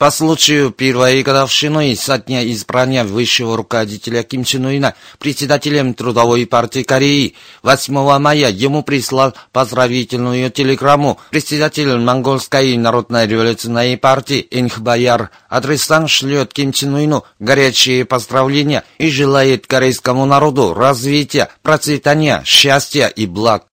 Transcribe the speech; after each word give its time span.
По 0.00 0.10
случаю 0.10 0.70
первой 0.70 1.22
годовщины 1.22 1.94
со 1.94 2.16
дня 2.16 2.42
избрания 2.50 3.04
высшего 3.04 3.54
руководителя 3.54 4.22
Ким 4.22 4.44
Чен 4.44 4.64
Ына 4.64 4.94
председателем 5.18 5.92
Трудовой 5.92 6.46
партии 6.46 6.84
Кореи 6.84 7.34
8 7.62 8.18
мая 8.18 8.50
ему 8.50 8.82
прислал 8.82 9.34
поздравительную 9.52 10.50
телеграмму 10.50 11.18
председатель 11.30 11.98
Монгольской 11.98 12.78
народной 12.78 13.26
революционной 13.26 13.98
партии 13.98 14.48
Энхбаяр. 14.50 15.28
Адресант 15.50 16.08
шлет 16.08 16.54
Ким 16.54 16.72
Чен 16.72 16.96
Ыну 16.96 17.24
горячие 17.38 18.06
поздравления 18.06 18.84
и 18.96 19.10
желает 19.10 19.66
корейскому 19.66 20.24
народу 20.24 20.72
развития, 20.72 21.50
процветания, 21.60 22.42
счастья 22.46 23.08
и 23.08 23.26
благ. 23.26 23.69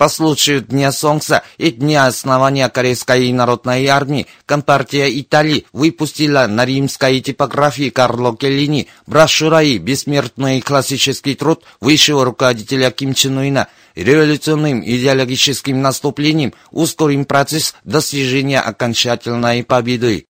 По 0.00 0.08
случаю 0.08 0.62
Дня 0.62 0.92
Солнца 0.92 1.42
и 1.58 1.70
Дня 1.70 2.06
основания 2.06 2.70
Корейской 2.70 3.30
народной 3.32 3.84
армии 3.84 4.26
Компартия 4.46 5.10
Италии 5.10 5.66
выпустила 5.74 6.46
на 6.46 6.64
римской 6.64 7.20
типографии 7.20 7.90
Карло 7.90 8.34
Келлини 8.34 8.88
брошюра 9.06 9.62
и 9.62 9.76
бессмертный 9.76 10.62
классический 10.62 11.34
труд 11.34 11.64
высшего 11.82 12.24
руководителя 12.24 12.90
Ким 12.90 13.12
Чен 13.12 13.40
Ына 13.40 13.68
революционным 13.94 14.82
идеологическим 14.82 15.82
наступлением 15.82 16.54
ускорим 16.70 17.26
процесс 17.26 17.74
достижения 17.84 18.60
окончательной 18.60 19.64
победы 19.64 20.28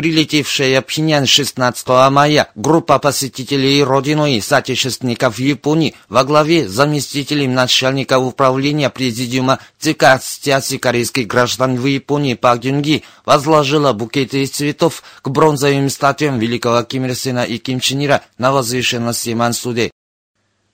прилетевшая 0.00 0.80
в 0.80 0.86
Пхеньян 0.86 1.26
16 1.26 1.86
мая 2.10 2.48
группа 2.54 2.98
посетителей 2.98 3.84
родины 3.84 4.38
и 4.38 4.40
соотечественников 4.40 5.38
Японии 5.38 5.94
во 6.08 6.24
главе 6.24 6.66
заместителем 6.66 7.52
начальника 7.52 8.18
управления 8.18 8.88
президиума 8.88 9.58
ЦК 9.78 10.04
Ассоциации 10.04 10.78
корейских 10.78 11.26
граждан 11.26 11.76
в 11.76 11.84
Японии 11.84 12.32
Пак 12.32 12.60
Дюнги 12.60 13.04
возложила 13.26 13.92
букеты 13.92 14.42
из 14.42 14.52
цветов 14.52 15.02
к 15.20 15.28
бронзовым 15.28 15.90
статуям 15.90 16.38
великого 16.38 16.82
Ким 16.84 17.04
Ир 17.04 17.14
Сена 17.14 17.44
и 17.44 17.58
Ким 17.58 17.78
Чен 17.78 18.02
Ира 18.02 18.22
на 18.38 18.52
возвышенности 18.52 19.34
Мансуде. 19.34 19.90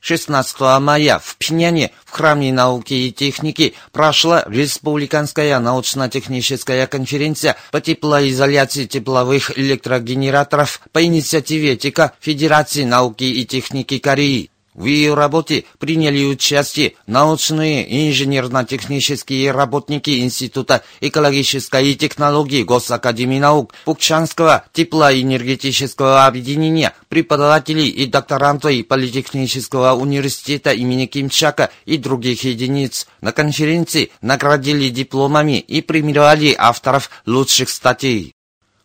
16 0.07 0.61
мая 0.81 1.19
в 1.19 1.37
Пхеньяне 1.37 1.91
в 2.05 2.13
Храме 2.13 2.53
науки 2.53 2.95
и 2.95 3.11
техники 3.11 3.75
прошла 3.91 4.45
Республиканская 4.47 5.59
научно-техническая 5.59 6.87
конференция 6.87 7.57
по 7.73 7.81
теплоизоляции 7.81 8.87
тепловых 8.87 9.59
электрогенераторов 9.59 10.81
по 10.93 11.05
инициативе 11.05 11.77
ТИКа 11.77 12.13
Федерации 12.21 12.85
науки 12.85 13.25
и 13.25 13.45
техники 13.45 13.99
Кореи. 13.99 14.51
В 14.77 14.85
ее 14.85 15.15
работе 15.15 15.65
приняли 15.79 16.23
участие 16.27 16.97
научные 17.07 18.11
инженерно-технические 18.11 19.51
работники 19.51 20.21
Института 20.21 20.83
экологической 21.01 21.95
технологии 21.95 22.63
Госакадемии 22.63 23.39
наук 23.39 23.73
Пукчанского 23.87 24.67
теплоэнергетического 24.75 26.27
объединения, 26.27 26.93
преподаватели 27.09 27.87
и 27.87 28.05
докторанты 28.05 28.85
Политехнического 28.85 29.95
университета 29.95 30.73
имени 30.73 31.07
Кимчака 31.07 31.71
и 31.87 31.97
других 31.97 32.45
единиц. 32.45 33.07
На 33.23 33.33
конференции 33.33 34.11
наградили 34.21 34.91
дипломами 34.91 35.59
и 35.59 35.81
премировали 35.81 36.55
авторов 36.57 37.09
лучших 37.25 37.71
статей. 37.71 38.36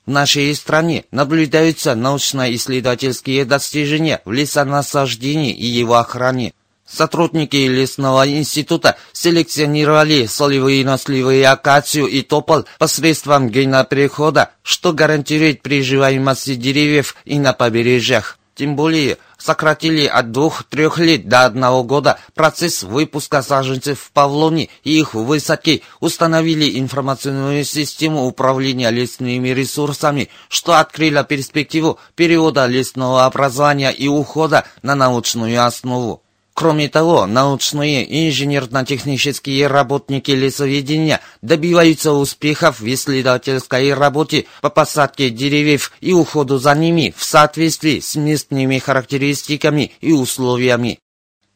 В 0.06 0.12
нашей 0.12 0.53
стране 0.56 1.06
наблюдаются 1.12 1.94
научно-исследовательские 1.94 3.45
достижения 3.45 4.22
в 4.25 4.31
лесонасаждении 4.31 5.53
и 5.53 5.66
его 5.66 5.95
охране. 5.95 6.53
Сотрудники 6.88 7.56
лесного 7.56 8.28
института 8.28 8.97
селекционировали 9.13 10.25
солевые 10.25 10.84
nosливые 10.84 11.47
акацию 11.47 12.07
и 12.07 12.22
тополь 12.22 12.66
посредством 12.79 13.50
геноперехода, 13.50 14.50
что 14.63 14.91
гарантирует 14.91 15.61
приживаемость 15.61 16.59
деревьев 16.59 17.16
и 17.23 17.40
на 17.40 17.53
побережьях. 17.53 18.40
Тем 18.56 18.75
более, 18.75 19.19
сократили 19.41 20.06
от 20.06 20.31
двух-трех 20.31 21.00
лет 21.00 21.28
до 21.28 21.46
одного 21.46 21.84
года 21.84 22.19
процесс 22.35 22.84
выпуска 22.84 23.41
саженцев 23.41 24.00
в 24.00 24.12
павлоне 24.12 24.69
и 24.84 25.00
их 25.00 25.13
высадки, 25.13 25.84
установили 26.00 26.79
информационную 26.79 27.63
систему 27.63 28.25
управления 28.25 28.90
лесными 28.90 29.50
ресурсами, 29.50 30.29
что 30.47 30.78
открыло 30.79 31.24
перспективу 31.24 32.00
перевода 32.16 32.66
лесного 32.68 33.25
образования 33.25 33.91
и 33.91 34.07
ухода 34.07 34.66
на 34.84 34.96
научную 34.96 35.66
основу. 35.66 36.23
Кроме 36.53 36.89
того, 36.89 37.25
научные 37.25 38.03
и 38.03 38.29
инженерно-технические 38.29 39.67
работники 39.67 40.31
лесоведения 40.31 41.22
добиваются 41.41 42.12
успехов 42.12 42.81
в 42.81 42.94
исследовательской 42.94 43.94
работе 43.94 44.45
по 44.61 44.69
посадке 44.69 45.29
деревьев 45.29 45.94
и 46.01 46.13
уходу 46.13 46.57
за 46.57 46.75
ними 46.75 47.13
в 47.16 47.23
соответствии 47.23 48.00
с 48.00 48.16
местными 48.16 48.79
характеристиками 48.79 49.94
и 50.01 50.11
условиями. 50.11 51.00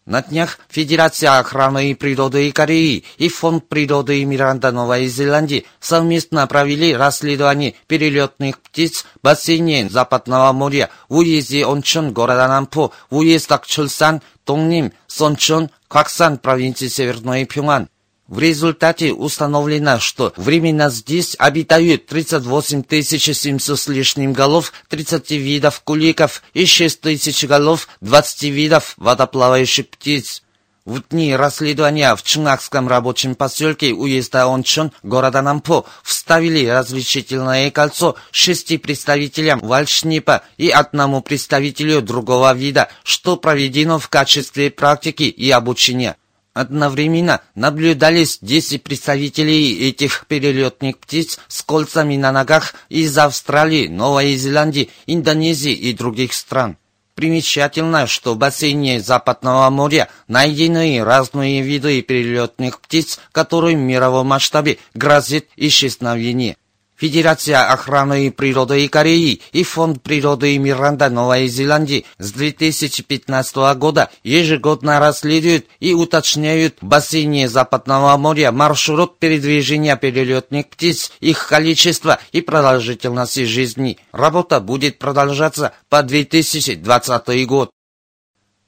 На 0.06 0.22
днях 0.22 0.60
Федерация 0.70 1.40
охраны 1.40 1.96
природы 1.96 2.52
Кореи 2.52 3.04
и 3.18 3.28
Фонд 3.28 3.68
природы 3.68 4.24
Миранда 4.24 4.72
Новой 4.72 5.08
Зеландии 5.08 5.66
совместно 5.80 6.46
провели 6.46 6.96
расследование 6.96 7.74
перелетных 7.88 8.60
птиц 8.60 9.04
в 9.04 9.24
бассейне 9.24 9.90
Западного 9.90 10.52
моря 10.52 10.92
в 11.10 11.18
уезде 11.18 11.66
Ончон 11.66 12.14
города 12.14 12.48
Нампо, 12.48 12.92
в 13.10 13.18
уездах 13.18 13.66
Чулсан, 13.66 14.22
Дongnim, 14.46 14.94
Сончон, 15.08 15.72
Кваксан 15.88 16.38
провинции 16.38 16.88
Северной 16.88 17.46
Пюнган. 17.46 17.90
В 18.28 18.40
результате 18.40 19.14
установлено, 19.14 20.00
что 20.00 20.34
временно 20.36 20.90
здесь 20.90 21.36
обитают 21.38 22.08
38 22.08 22.84
700 22.90 23.80
с 23.80 23.88
лишним 23.88 24.34
голов 24.34 24.74
30 24.90 25.30
видов 25.32 25.82
куликов 25.82 26.42
и 26.56 26.66
6 26.66 27.02
тысяч 27.02 27.46
голов 27.46 27.88
20 28.02 28.44
видов 28.44 28.96
водоплавающих 28.98 29.90
птиц. 29.90 30.42
В 30.86 31.04
дни 31.10 31.36
расследования 31.36 32.16
в 32.16 32.24
Чунгакском 32.24 32.88
рабочем 32.88 33.36
поселке 33.36 33.92
уезда 33.92 34.46
Ончон 34.46 34.92
города 35.04 35.44
Нампо 35.44 35.86
вставили 36.04 36.66
разрешительное 36.66 37.70
кольцо 37.70 38.16
шести 38.32 38.80
представителям 38.80 39.60
вальшнипа 39.60 40.44
и 40.58 40.70
одному 40.70 41.22
представителю 41.22 42.02
другого 42.02 42.54
вида, 42.56 42.90
что 43.04 43.38
проведено 43.38 44.00
в 44.00 44.10
качестве 44.10 44.72
практики 44.72 45.24
и 45.24 45.50
обучения. 45.52 46.18
Одновременно 46.56 47.42
наблюдались 47.54 48.40
10 48.42 48.82
представителей 48.82 49.90
этих 49.90 50.26
перелетных 50.26 50.98
птиц 51.00 51.38
с 51.50 51.62
кольцами 51.62 52.16
на 52.16 52.32
ногах 52.32 52.76
из 52.88 53.18
Австралии, 53.18 53.90
Новой 53.90 54.38
Зеландии, 54.38 54.90
Индонезии 55.06 55.74
и 55.74 55.92
других 55.92 56.32
стран. 56.34 56.78
Примечательно, 57.14 58.08
что 58.08 58.36
в 58.36 58.38
бассейне 58.38 59.02
Западного 59.02 59.70
моря 59.70 60.08
найдены 60.30 61.04
разные 61.04 61.62
виды 61.62 62.02
перелетных 62.02 62.80
птиц, 62.80 63.20
которые 63.34 63.76
в 63.76 63.82
мировом 63.82 64.28
масштабе 64.28 64.78
грозит 64.94 65.50
исчезновение. 65.58 66.56
Федерация 66.98 67.62
охраны 67.74 68.32
природы 68.32 68.88
Кореи 68.88 69.42
и 69.52 69.64
Фонд 69.64 70.02
природы 70.02 70.58
Миранда 70.58 71.10
Новой 71.10 71.48
Зеландии 71.48 72.06
с 72.20 72.32
2015 72.32 73.56
года 73.78 74.10
ежегодно 74.24 75.00
расследуют 75.00 75.66
и 75.82 75.94
уточняют 75.94 76.78
в 76.80 76.86
бассейне 76.86 77.50
Западного 77.50 78.16
моря 78.16 78.54
маршрут 78.54 79.20
передвижения 79.20 79.98
перелетных 79.98 80.70
птиц, 80.70 81.12
их 81.20 81.46
количество 81.48 82.18
и 82.32 82.40
продолжительность 82.40 83.46
жизни. 83.46 83.98
Работа 84.14 84.62
будет 84.62 84.98
продолжаться 84.98 85.74
по 85.90 86.02
2020 86.02 87.46
год. 87.46 87.72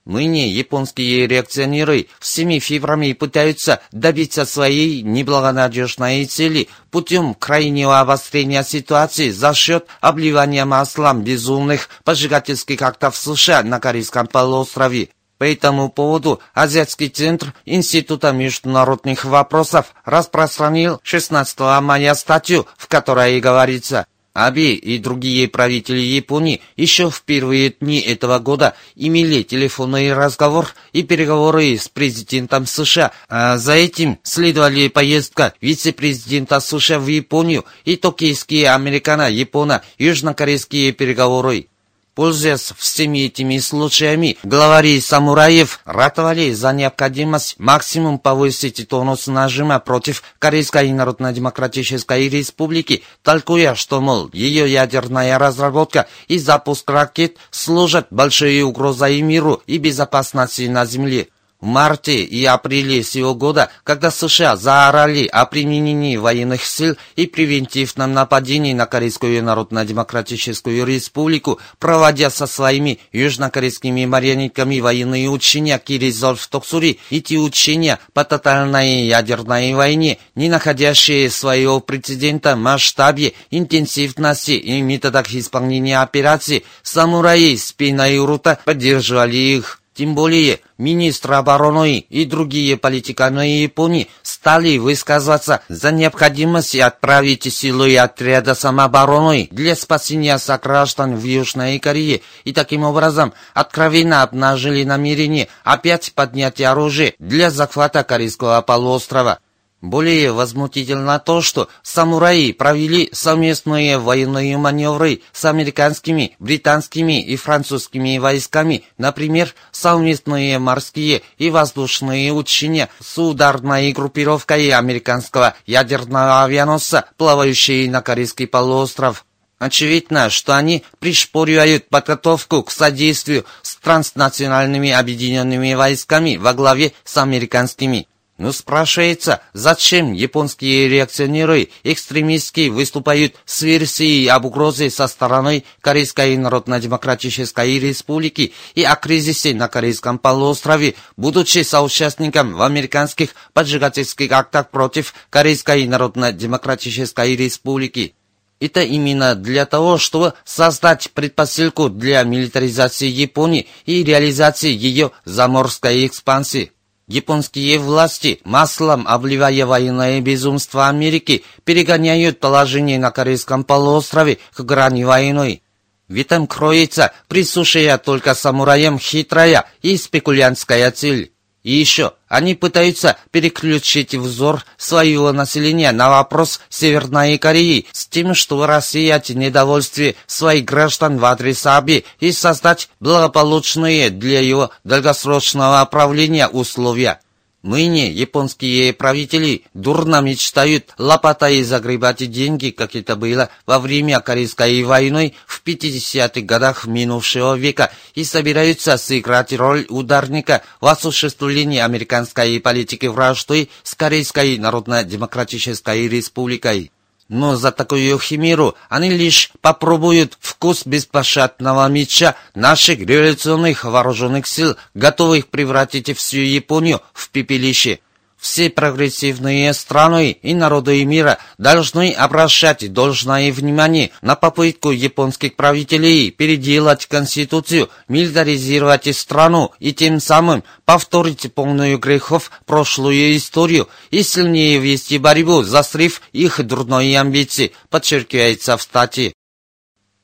Ныне 0.08 0.48
японские 0.48 1.28
реакционеры 1.28 2.08
всеми 2.22 2.60
фибрами 2.60 3.12
пытаются 3.12 3.82
добиться 3.92 4.46
своей 4.46 5.02
неблагонадежной 5.02 6.24
цели 6.24 6.70
путем 6.92 7.34
крайнего 7.34 8.00
обострения 8.00 8.64
ситуации 8.64 9.32
за 9.32 9.54
счет 9.54 9.86
обливания 10.00 10.64
маслом 10.64 11.24
безумных 11.24 11.90
поджигательских 12.06 12.82
актов 12.84 13.18
США 13.18 13.64
на 13.64 13.82
Корейском 13.82 14.28
полуострове. 14.28 15.10
По 15.40 15.44
этому 15.44 15.90
поводу 15.90 16.40
Азиатский 16.54 17.10
центр 17.10 17.54
Института 17.66 18.32
международных 18.32 19.26
вопросов 19.26 19.88
распространил 20.06 21.02
16 21.04 21.60
мая 21.82 22.14
статью, 22.14 22.66
в 22.78 22.88
которой 22.88 23.42
говорится– 23.42 24.08
Аби 24.38 24.76
и 24.76 25.00
другие 25.00 25.48
правители 25.48 25.98
Японии 25.98 26.62
еще 26.76 27.10
в 27.10 27.24
первые 27.24 27.72
дни 27.72 28.00
этого 28.00 28.38
года 28.38 28.76
имели 28.94 29.42
телефонный 29.42 30.14
разговор 30.14 30.76
и 30.94 31.02
переговоры 31.02 31.76
с 31.76 31.90
президентом 31.90 32.68
США, 32.68 33.14
а 33.30 33.58
за 33.58 33.74
этим 33.74 34.20
следовали 34.22 34.90
поездка 34.90 35.56
вице-президента 35.60 36.60
США 36.60 37.00
в 37.00 37.08
Японию 37.08 37.66
и 37.84 37.96
токийские 37.96 38.70
американо-японо 38.70 39.82
южнокорейские 39.98 40.92
переговоры. 40.92 41.70
Пользуясь 42.18 42.74
всеми 42.76 43.26
этими 43.26 43.60
случаями, 43.60 44.40
главари 44.42 45.00
самураев 45.00 45.82
ратовали 45.86 46.52
за 46.52 46.74
необходимость 46.74 47.60
максимум 47.60 48.18
повысить 48.18 48.88
тонус 48.90 49.28
нажима 49.28 49.78
против 49.78 50.24
Корейской 50.40 50.92
Народно-Демократической 50.94 52.28
Республики, 52.28 53.04
толкуя, 53.22 53.76
что, 53.76 54.02
мол, 54.02 54.32
ее 54.34 54.68
ядерная 54.68 55.38
разработка 55.38 56.08
и 56.28 56.40
запуск 56.40 56.90
ракет 56.90 57.38
служат 57.52 58.08
большой 58.10 58.64
угрозой 58.64 59.22
миру 59.22 59.62
и 59.68 59.78
безопасности 59.78 60.64
на 60.64 60.88
Земле. 60.88 61.28
В 61.60 61.66
марте 61.66 62.24
и 62.24 62.46
апреле 62.46 63.02
сего 63.02 63.34
года, 63.34 63.72
когда 63.84 64.12
США 64.12 64.56
заорали 64.56 65.26
о 65.26 65.48
применении 65.48 66.16
военных 66.16 66.64
сил 66.64 66.96
и 67.16 67.26
превентивном 67.26 68.14
нападении 68.14 68.74
на 68.74 68.86
Корейскую 68.86 69.44
Народно-Демократическую 69.44 70.86
Республику, 70.86 71.60
проводя 71.80 72.30
со 72.30 72.46
своими 72.46 73.00
южнокорейскими 73.12 74.06
марионетками 74.06 74.80
военные 74.80 75.30
учения 75.30 75.80
Киризол 75.80 76.36
в 76.36 76.46
Токсури, 76.48 77.00
эти 77.10 77.34
учения 77.34 77.98
по 78.14 78.24
тотальной 78.24 79.08
ядерной 79.08 79.74
войне, 79.74 80.20
не 80.36 80.50
находящие 80.50 81.32
своего 81.32 81.80
прецедента 81.80 82.56
масштабе, 82.56 83.34
интенсивности 83.50 84.52
и 84.52 84.80
методах 84.82 85.34
исполнения 85.34 86.02
операций, 86.02 86.66
самураи 86.84 87.56
спина 87.56 88.08
и 88.08 88.20
рута 88.20 88.60
поддерживали 88.64 89.36
их. 89.36 89.82
Тем 89.98 90.14
более, 90.14 90.60
министр 90.78 91.34
обороны 91.34 91.98
и 91.98 92.26
другие 92.26 92.78
политиканы 92.78 93.64
Японии 93.64 94.08
стали 94.22 94.78
высказываться 94.78 95.62
за 95.70 95.92
необходимость 95.92 96.76
отправить 96.76 97.52
силы 97.52 97.98
отряда 97.98 98.54
самообороны 98.54 99.48
для 99.50 99.76
спасения 99.76 100.38
сограждан 100.38 101.16
в 101.16 101.24
Южной 101.24 101.80
Корее 101.80 102.22
и 102.44 102.54
таким 102.54 102.84
образом 102.84 103.34
откровенно 103.56 104.22
обнажили 104.22 104.84
намерение 104.84 105.48
опять 105.64 106.12
поднять 106.14 106.62
оружие 106.62 107.16
для 107.18 107.50
захвата 107.50 108.04
Корейского 108.04 108.62
полуострова. 108.62 109.40
Более 109.82 110.32
возмутительно 110.32 111.20
то, 111.20 111.44
что 111.44 111.68
самураи 111.84 112.52
провели 112.52 113.10
совместные 113.14 114.00
военные 114.00 114.58
маневры 114.58 115.22
с 115.32 115.46
американскими, 115.46 116.36
британскими 116.40 117.22
и 117.22 117.36
французскими 117.36 118.18
войсками, 118.18 118.86
например, 118.98 119.54
совместные 119.72 120.58
морские 120.58 121.22
и 121.38 121.52
воздушные 121.52 122.34
учения 122.34 122.90
с 123.00 123.20
ударной 123.20 123.92
группировкой 123.92 124.72
американского 124.72 125.54
ядерного 125.68 126.44
авианосца, 126.44 127.06
плавающей 127.16 127.88
на 127.88 128.02
Корейский 128.02 128.48
полуостров. 128.48 129.26
Очевидно, 129.60 130.32
что 130.32 130.56
они 130.56 130.84
пришпоривают 130.98 131.88
подготовку 131.90 132.64
к 132.64 132.72
содействию 132.72 133.46
с 133.62 133.76
транснациональными 133.76 134.90
объединенными 134.90 135.76
войсками 135.76 136.38
во 136.38 136.54
главе 136.54 136.94
с 137.04 137.18
американскими. 137.18 138.08
Но 138.38 138.52
спрашивается, 138.52 139.42
зачем 139.54 140.14
японские 140.14 140.88
реакционеры 140.90 141.70
экстремистски 141.84 142.70
выступают 142.70 143.34
с 143.46 143.64
версией 143.64 144.28
об 144.28 144.46
угрозе 144.46 144.92
со 144.92 145.08
стороны 145.08 145.64
Корейской 145.82 146.38
Народно-Демократической 146.38 147.80
Республики 147.80 148.54
и 148.76 148.84
о 148.84 148.96
кризисе 148.96 149.56
на 149.56 149.68
Корейском 149.68 150.20
полуострове, 150.20 150.94
будучи 151.16 151.64
соучастником 151.64 152.54
в 152.54 152.62
американских 152.62 153.32
поджигательских 153.54 154.32
актах 154.32 154.70
против 154.70 155.16
Корейской 155.32 155.88
Народно-Демократической 155.88 157.36
Республики. 157.36 158.14
Это 158.60 158.82
именно 158.82 159.34
для 159.34 159.66
того, 159.66 159.98
чтобы 159.98 160.34
создать 160.46 161.10
предпосылку 161.12 161.90
для 161.90 162.22
милитаризации 162.22 163.08
Японии 163.08 163.68
и 163.88 164.04
реализации 164.04 164.72
ее 164.72 165.12
заморской 165.26 166.06
экспансии. 166.06 166.72
Японские 167.08 167.80
власти, 167.80 168.42
маслом 168.44 169.08
обливая 169.08 169.66
военное 169.66 170.20
безумство 170.20 170.90
Америки, 170.90 171.46
перегоняют 171.64 172.42
положение 172.42 173.00
на 173.00 173.12
Корейском 173.12 173.64
полуострове 173.64 174.40
к 174.54 174.60
грани 174.60 175.06
войны. 175.06 175.62
В 176.10 176.20
этом 176.20 176.48
кроется 176.48 177.14
присущая 177.30 177.98
только 177.98 178.36
самураям 178.36 179.00
хитрая 179.00 179.66
и 179.82 179.96
спекулянтская 179.96 180.92
цель. 180.92 181.32
И 181.68 181.74
еще, 181.74 182.14
они 182.30 182.56
пытаются 182.56 183.18
переключить 183.32 184.16
взор 184.16 184.64
своего 184.78 185.34
населения 185.34 185.92
на 185.92 186.10
вопрос 186.10 186.62
Северной 186.70 187.38
Кореи 187.38 187.88
с 187.92 188.08
тем, 188.08 188.36
чтобы 188.36 188.68
рассеять 188.68 189.32
недовольствие 189.32 190.16
своих 190.28 190.64
граждан 190.64 191.18
в 191.18 191.26
адрес 191.26 191.66
Аби 191.66 192.06
и 192.22 192.32
создать 192.32 192.88
благополучные 193.02 194.12
для 194.12 194.40
его 194.40 194.70
долгосрочного 194.86 195.84
правления 195.84 196.48
условия. 196.48 197.20
Ныне 197.68 198.10
японские 198.10 198.94
правители 198.94 199.66
дурно 199.74 200.22
мечтают 200.22 200.94
лопатой 200.98 201.64
загребать 201.64 202.26
деньги, 202.32 202.70
как 202.70 202.96
это 202.96 203.18
было 203.18 203.50
во 203.66 203.80
время 203.80 204.22
Корейской 204.22 204.84
войны 204.84 205.36
в 205.46 205.62
50-х 205.66 206.40
годах 206.46 206.88
минувшего 206.88 207.58
века, 207.58 207.92
и 208.16 208.24
собираются 208.24 208.96
сыграть 208.96 209.52
роль 209.52 209.86
ударника 209.90 210.62
в 210.80 210.88
осуществлении 210.88 211.80
американской 211.80 212.58
политики 212.62 213.08
вражды 213.08 213.68
с 213.84 213.96
Корейской 213.96 214.58
Народно-Демократической 214.58 216.08
Республикой. 216.08 216.92
Но 217.30 217.58
за 217.58 217.72
такую 217.72 218.18
химеру 218.20 218.76
они 218.90 219.10
лишь 219.10 219.52
попробуют 219.62 220.38
вкус 220.40 220.86
беспощадного 220.86 221.88
меча 221.90 222.36
наших 222.56 223.00
революционных 223.00 223.84
вооруженных 223.84 224.48
сил, 224.48 224.78
готовых 224.94 225.48
превратить 225.48 226.16
всю 226.18 226.38
Японию 226.38 227.02
в 227.14 227.30
пепелище. 227.30 228.00
Все 228.40 228.70
прогрессивные 228.70 229.74
страны 229.74 230.38
и 230.42 230.54
народы 230.54 231.04
мира 231.06 231.40
должны 231.58 232.12
обращать 232.12 232.94
должное 232.94 233.52
внимание 233.52 234.12
на 234.22 234.36
попытку 234.36 234.92
японских 234.92 235.56
правителей 235.56 236.30
переделать 236.30 237.08
Конституцию, 237.08 237.90
милитаризировать 238.08 239.16
страну 239.16 239.72
и 239.80 239.92
тем 239.92 240.20
самым 240.20 240.64
повторить 240.86 241.52
полную 241.54 241.98
грехов 241.98 242.52
прошлую 242.66 243.36
историю 243.36 243.90
и 244.12 244.22
сильнее 244.22 244.78
вести 244.78 245.18
борьбу, 245.18 245.64
застрив 245.64 246.22
их 246.32 246.64
дурные 246.64 247.20
амбиции, 247.20 247.74
подчеркивается 247.90 248.78
в 248.78 248.84
статье. 248.84 249.34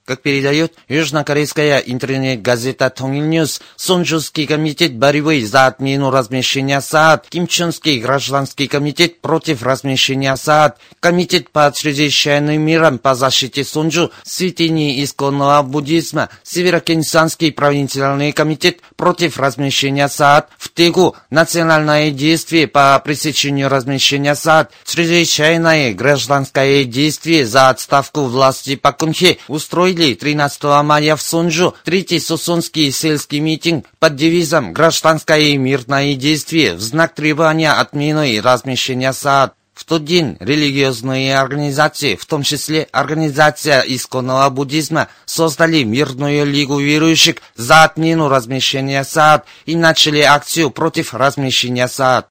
Как 0.06 0.22
передает 0.22 0.74
южнокорейская 0.90 1.78
интернет-газета 1.80 2.90
«Тонгильньюз», 2.90 3.62
Сонджуский 3.78 4.46
комитет 4.46 4.98
борьбы 4.98 5.42
за 5.46 5.68
отмену 5.68 6.12
размещения 6.12 6.82
СААД, 6.82 7.30
Кимчунский 7.30 8.02
гражданский 8.02 8.68
комитет 8.68 9.22
против 9.22 9.64
размещения 9.64 10.36
СААД, 10.36 10.78
Комитет 11.00 11.50
по 11.52 11.72
чрезвычайным 11.74 12.62
мирам 12.62 13.00
по 13.00 13.16
защите 13.16 13.64
Сонджу, 13.64 14.12
святыни 14.24 15.02
исконного 15.06 15.62
буддизма, 15.64 16.28
Северокенсанский 16.44 17.54
провинциальный 17.54 18.34
комитет 18.34 18.82
против 18.98 19.38
размещения 19.38 20.10
СААД, 20.10 20.50
в 20.58 20.68
Тегу 20.74 21.16
национальное 21.30 22.12
действие 22.12 22.68
по 22.68 23.00
пресечению 23.00 23.70
размещения 23.70 24.36
СААД, 24.36 24.70
чрезвычайное 24.86 25.94
гражданское 25.94 26.84
действие 26.84 27.46
за 27.46 27.70
отставку 27.70 28.24
власти 28.24 28.76
Пакунхе, 28.76 29.38
устроить 29.48 29.93
устроили 29.94 30.16
13 30.16 30.64
мая 30.84 31.16
в 31.16 31.22
Сунжу 31.22 31.76
третий 31.84 32.20
сусунский 32.20 32.92
сельский 32.92 33.40
митинг 33.40 33.86
под 34.00 34.16
девизом 34.16 34.74
«Гражданское 34.74 35.40
и 35.40 35.58
мирное 35.58 36.16
действие» 36.16 36.74
в 36.74 36.82
знак 36.82 37.14
требования 37.14 37.72
отмены 37.72 38.34
и 38.34 38.42
размещения 38.42 39.14
СААД. 39.14 39.54
В 39.74 39.86
тот 39.86 40.06
день 40.06 40.38
религиозные 40.40 41.38
организации, 41.38 42.16
в 42.16 42.26
том 42.26 42.44
числе 42.44 42.88
Организация 42.92 43.82
исконного 43.82 44.50
буддизма, 44.50 45.08
создали 45.26 45.84
мирную 45.84 46.46
лигу 46.46 46.80
верующих 46.80 47.38
за 47.56 47.84
отмену 47.84 48.30
размещения 48.30 49.04
СААД 49.04 49.46
и 49.66 49.76
начали 49.76 50.22
акцию 50.22 50.70
против 50.70 51.14
размещения 51.14 51.88
СААД. 51.88 52.28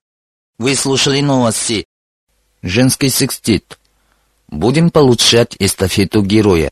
Вы 0.59 0.77
слушали 0.77 1.21
новости. 1.21 1.85
Женский 2.63 3.09
секстит. 3.09 3.79
Будем 4.49 4.91
получать 4.91 5.57
эстафету 5.59 6.23
героя. 6.23 6.71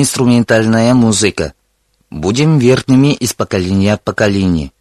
Инструментальная 0.00 0.94
музыка. 0.94 1.52
Будем 2.08 2.58
верными 2.58 3.12
из 3.12 3.34
поколения 3.34 3.98
в 3.98 4.00
поколение. 4.00 4.72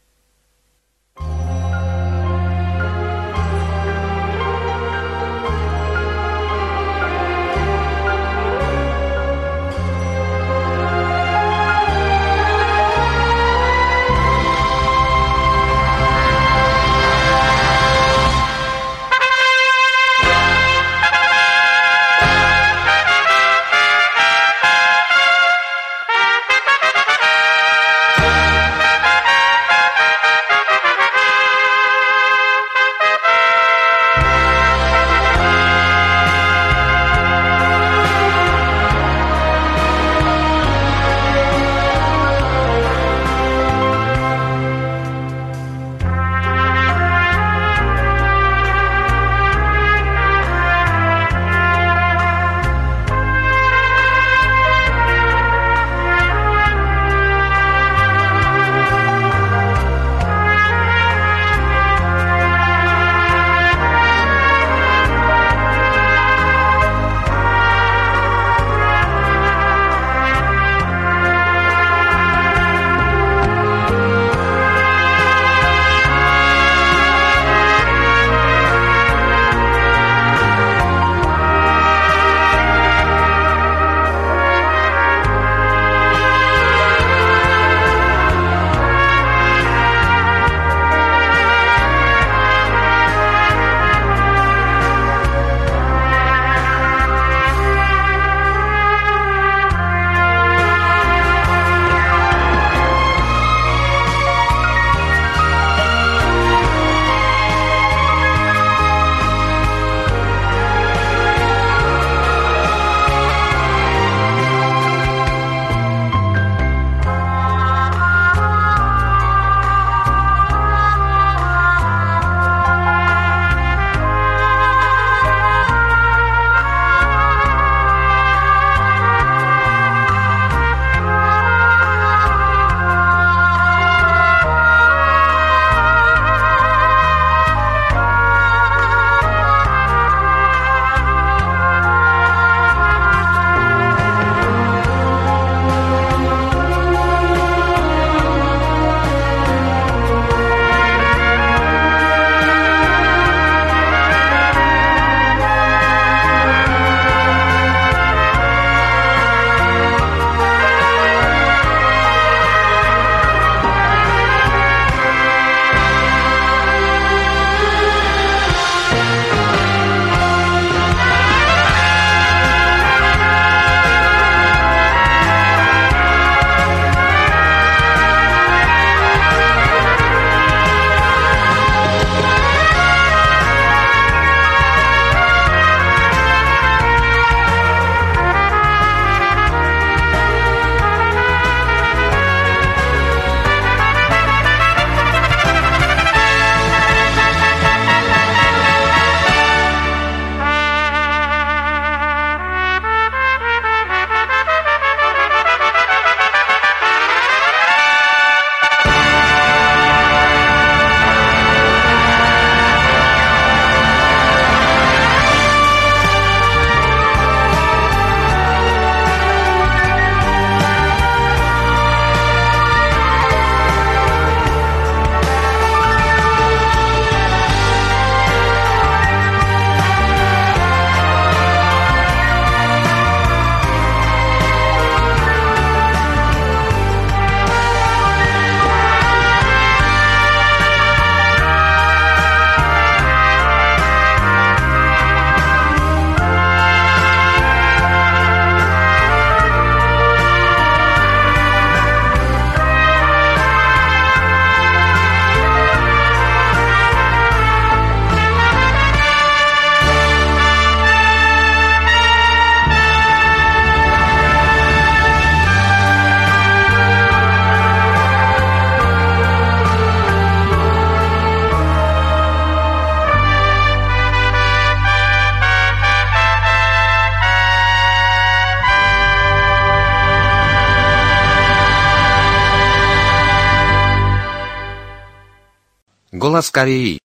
Голос 286.39 286.51
Кореи. 286.51 286.99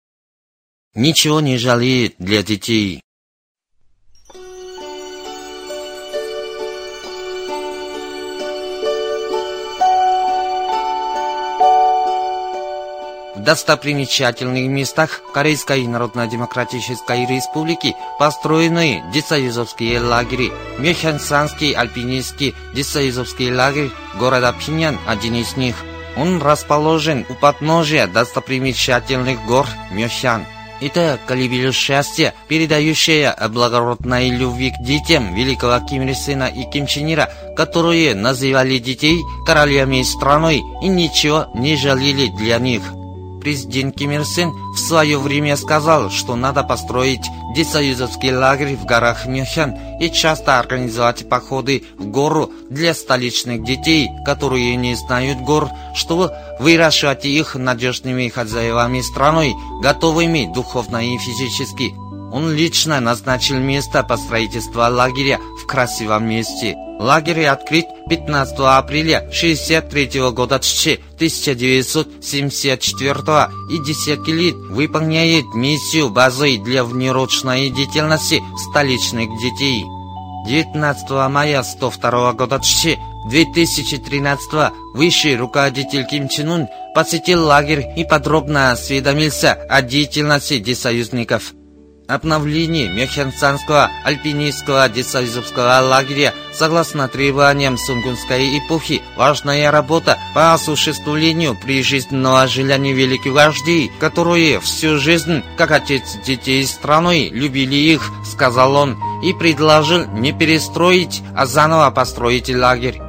Ничего 0.95 1.41
не 1.41 1.59
жалеет 1.59 2.15
для 2.21 2.45
детей. 2.45 3.01
В 13.35 13.41
достопримечательных 13.41 14.69
местах 14.69 15.21
Корейской 15.33 15.85
Народно-Демократической 15.89 17.27
Республики 17.27 17.97
построены 18.21 19.03
десоюзовские 19.13 19.99
лагеря. 19.99 20.55
Механсанский 20.79 21.73
альпинистский 21.73 22.55
десоюзовский 22.73 23.53
лагерь 23.53 23.91
города 24.17 24.53
Пинян 24.53 24.97
один 25.09 25.35
из 25.35 25.57
них. 25.57 25.75
Он 26.17 26.41
расположен 26.41 27.27
у 27.29 27.35
подножия 27.35 28.07
достопримечательных 28.07 29.45
гор 29.47 29.67
Мёхян. 29.91 30.47
Это 30.81 31.19
колыбель 31.27 31.73
счастья, 31.73 32.35
передающая 32.49 33.35
благородной 33.49 34.31
любви 34.31 34.71
к 34.71 34.85
детям 34.85 35.35
великого 35.35 35.81
Ким 35.87 36.03
Ир 36.03 36.15
Сена 36.15 36.45
и 36.45 36.65
Ким 36.71 36.87
Чен 36.87 37.13
Ира, 37.13 37.31
которые 37.57 38.15
называли 38.15 38.79
детей 38.79 39.21
королями 39.47 40.03
страной 40.03 40.63
и 40.83 40.89
ничего 40.89 41.47
не 41.55 41.77
жалели 41.77 42.29
для 42.29 42.59
них. 42.59 42.83
Президент 43.45 43.95
Ким 43.95 44.11
Ир 44.11 44.25
Сен 44.25 44.53
в 44.73 44.79
свое 44.79 45.19
время 45.19 45.59
сказал, 45.59 46.09
что 46.09 46.35
надо 46.35 46.63
построить 46.63 47.27
десоюзовский 47.55 48.35
лагерь 48.35 48.75
в 48.75 48.87
горах 48.87 49.27
Мюнхен 49.27 49.77
и 50.01 50.11
часто 50.11 50.59
организовать 50.59 51.29
походы 51.29 51.85
в 51.99 52.07
гору 52.07 52.51
для 52.71 52.95
столичных 52.95 53.63
детей, 53.63 54.09
которые 54.25 54.77
не 54.77 54.95
знают 54.95 55.41
гор, 55.41 55.69
чтобы 55.95 56.33
выращивать 56.59 57.27
их 57.27 57.55
надежными 57.55 58.29
хозяевами 58.29 59.03
страной, 59.03 59.53
готовыми 59.83 60.51
духовно 60.53 61.07
и 61.07 61.19
физически. 61.19 61.93
Он 62.33 62.51
лично 62.51 62.99
назначил 62.99 63.59
место 63.59 64.03
по 64.03 64.17
строительству 64.17 64.81
лагеря 64.81 65.39
в 65.63 65.67
красивом 65.67 66.27
месте. 66.27 66.77
Лагерь 66.99 67.47
открыт 67.47 67.87
15 68.09 68.59
апреля 68.61 69.19
1963 69.19 70.21
года 70.31 70.55
1974 70.57 73.49
и 73.71 73.79
10 73.79 74.29
лет 74.29 74.55
выполняет 74.71 75.45
миссию 75.55 76.11
базы 76.11 76.59
для 76.59 76.85
внерочной 76.85 77.71
деятельности 77.71 78.43
столичных 78.71 79.31
детей. 79.41 79.83
19 80.47 81.11
мая 81.31 81.63
102 81.63 82.33
года 82.35 82.61
2013 83.31 84.73
высший 84.95 85.37
руководитель 85.37 86.05
Ким 86.07 86.29
Чен 86.29 86.51
Ун 86.51 86.69
посетил 86.95 87.47
лагерь 87.47 87.87
и 87.97 88.05
подробно 88.05 88.71
осведомился 88.71 89.55
о 89.55 89.81
деятельности 89.83 90.59
десоюзников. 90.59 91.55
Обновление 92.07 92.91
Мехенцанского 92.91 93.91
альпинистского 94.05 94.91
десоюзовского 94.91 95.81
лагеря 95.81 96.35
согласно 96.53 97.09
требованиям 97.09 97.79
Сунгунской 97.79 98.59
эпохи 98.59 99.01
важная 99.17 99.71
работа 99.71 100.19
по 100.35 100.53
осуществлению 100.53 101.57
прижизненного 101.57 102.47
желания 102.47 102.93
великих 102.93 103.33
вождей, 103.33 103.91
которые 104.01 104.61
всю 104.61 104.99
жизнь, 104.99 105.43
как 105.57 105.71
отец 105.71 106.19
детей 106.27 106.67
страной, 106.67 107.31
любили 107.31 107.77
их, 107.77 108.03
сказал 108.31 108.77
он, 108.77 108.99
и 109.25 109.33
предложил 109.33 110.05
не 110.07 110.33
перестроить, 110.33 111.23
а 111.35 111.47
заново 111.47 111.91
построить 111.91 112.55
лагерь. 112.55 113.01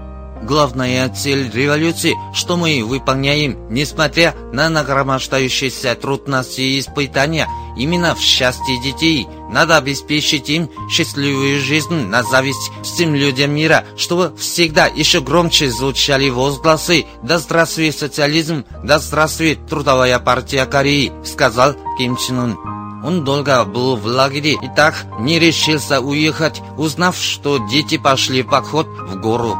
Главная 0.41 1.09
цель 1.09 1.51
революции, 1.51 2.13
что 2.33 2.55
мы 2.55 2.83
выполняем, 2.85 3.67
несмотря 3.69 4.35
на 4.53 4.69
нагромождающиеся 4.69 5.95
трудности 5.95 6.61
и 6.61 6.79
испытания, 6.79 7.47
именно 7.75 8.15
в 8.15 8.19
счастье 8.19 8.79
детей. 8.81 9.27
Надо 9.49 9.77
обеспечить 9.77 10.49
им 10.49 10.69
счастливую 10.89 11.59
жизнь 11.59 11.93
на 12.07 12.23
зависть 12.23 12.71
всем 12.83 13.15
людям 13.15 13.51
мира, 13.51 13.85
чтобы 13.97 14.35
всегда 14.37 14.87
еще 14.87 15.21
громче 15.21 15.69
звучали 15.69 16.29
возгласы 16.29 17.05
«Да 17.21 17.37
здравствует 17.37 17.95
социализм! 17.97 18.65
Да 18.83 18.99
здравствует 18.99 19.67
трудовая 19.67 20.19
партия 20.19 20.65
Кореи!» 20.65 21.11
сказал 21.23 21.75
Ким 21.97 22.17
Чен 22.17 22.39
Ун. 22.39 22.57
Он 23.05 23.23
долго 23.23 23.63
был 23.65 23.95
в 23.97 24.05
лагере 24.07 24.53
и 24.53 24.69
так 24.75 25.05
не 25.19 25.37
решился 25.37 26.01
уехать, 26.01 26.61
узнав, 26.75 27.15
что 27.15 27.59
дети 27.69 27.97
пошли 27.97 28.41
в 28.41 28.49
поход 28.49 28.87
в 28.87 29.19
гору. 29.21 29.55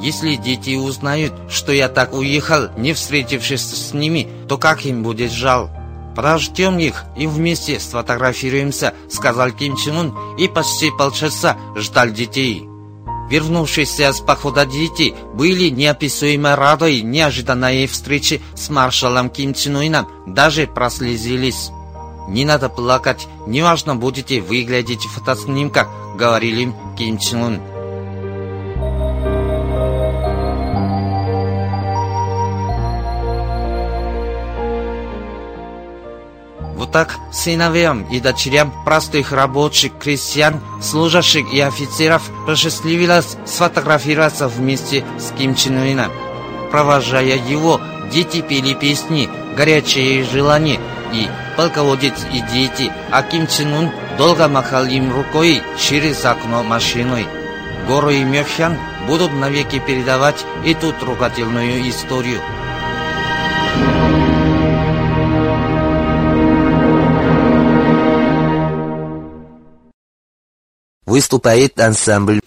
Если 0.00 0.36
дети 0.36 0.76
узнают, 0.76 1.34
что 1.50 1.72
я 1.72 1.88
так 1.88 2.14
уехал, 2.14 2.68
не 2.78 2.94
встретившись 2.94 3.62
с 3.62 3.92
ними, 3.92 4.28
то 4.48 4.56
как 4.56 4.86
им 4.86 5.02
будет 5.02 5.32
жал? 5.32 5.70
Подождем 6.18 6.80
их 6.80 7.04
и 7.16 7.28
вместе 7.28 7.78
сфотографируемся, 7.78 8.92
сказал 9.08 9.52
Ким 9.52 9.76
Чен 9.76 9.98
Ун 9.98 10.36
и 10.36 10.48
почти 10.48 10.90
полчаса 10.90 11.56
ждал 11.76 12.08
детей. 12.08 12.68
Вернувшиеся 13.30 14.12
с 14.12 14.18
похода 14.18 14.66
дети 14.66 15.14
были 15.34 15.68
неописуемо 15.68 16.56
рады 16.56 17.02
неожиданной 17.02 17.86
встрече 17.86 18.40
с 18.56 18.68
маршалом 18.68 19.30
Ким 19.30 19.54
Чен 19.54 19.76
Уином, 19.76 20.08
даже 20.26 20.66
прослезились. 20.66 21.70
«Не 22.26 22.44
надо 22.44 22.68
плакать, 22.68 23.28
неважно 23.46 23.94
будете 23.94 24.40
выглядеть 24.40 25.06
в 25.06 25.12
фотоснимках»,— 25.12 25.86
говорили 26.16 26.62
им 26.62 26.74
Ким 26.96 27.18
Чен 27.18 27.42
Ун. 27.44 27.60
Вот 36.78 36.92
так 36.92 37.16
сыновьям 37.32 38.04
и 38.04 38.20
дочерям 38.20 38.72
простых 38.84 39.32
рабочих, 39.32 39.98
крестьян, 39.98 40.60
служащих 40.80 41.52
и 41.52 41.60
офицеров 41.60 42.22
посчастливилось 42.46 43.36
сфотографироваться 43.46 44.46
вместе 44.46 45.04
с 45.18 45.32
Ким 45.36 45.56
Чен 45.56 45.76
Ыном. 45.76 46.12
Провожая 46.70 47.36
его, 47.36 47.80
дети 48.12 48.42
пели 48.42 48.74
песни 48.74 49.28
«Горячее 49.56 50.22
желание» 50.22 50.78
и 51.12 51.28
«Полководец 51.56 52.14
и 52.32 52.40
дети», 52.52 52.92
а 53.10 53.24
Ким 53.24 53.48
Чен 53.48 53.74
Ун 53.74 53.90
долго 54.16 54.46
махал 54.46 54.84
им 54.84 55.12
рукой 55.12 55.60
через 55.80 56.24
окно 56.24 56.62
машиной. 56.62 57.26
Гору 57.88 58.10
и 58.10 58.22
Мёхян 58.22 58.78
будут 59.08 59.32
навеки 59.32 59.82
передавать 59.84 60.44
эту 60.64 60.92
трогательную 60.92 61.88
историю. 61.88 62.40
Выступает 71.08 71.80
ансамбль 71.80 72.38